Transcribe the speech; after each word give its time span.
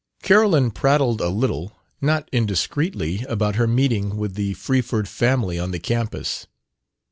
Carolyn 0.23 0.71
prattled 0.71 1.21
a 1.21 1.27
little, 1.29 1.73
not 2.01 2.27
indiscreetly, 2.31 3.23
about 3.29 3.53
her 3.57 3.67
meeting 3.67 4.17
with 4.17 4.33
the 4.33 4.55
Freeford 4.55 5.07
family 5.07 5.59
on 5.59 5.69
the 5.69 5.77
campus. 5.77 6.47